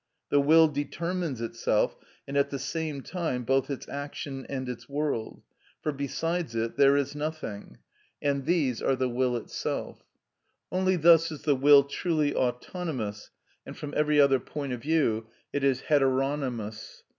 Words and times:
The 0.29 0.41
will 0.41 0.67
determines 0.67 1.41
itself, 1.41 1.95
and 2.27 2.35
at 2.35 2.49
the 2.49 2.57
same 2.57 3.01
time 3.03 3.43
both 3.43 3.69
its 3.69 3.87
action 3.87 4.47
and 4.49 4.67
its 4.67 4.89
world; 4.89 5.43
for 5.83 5.91
besides 5.91 6.55
it 6.55 6.75
there 6.75 6.97
is 6.97 7.13
nothing, 7.15 7.77
and 8.19 8.47
these 8.47 8.81
are 8.81 8.95
the 8.95 9.07
will 9.07 9.37
itself. 9.37 10.01
Only 10.71 10.95
thus 10.95 11.31
is 11.31 11.43
the 11.43 11.55
will 11.55 11.83
truly 11.83 12.33
autonomous, 12.33 13.29
and 13.63 13.77
from 13.77 13.93
every 13.95 14.19
other 14.19 14.39
point 14.39 14.73
of 14.73 14.81
view 14.81 15.27
it 15.53 15.63
is 15.63 15.81
heteronomous. 15.83 17.03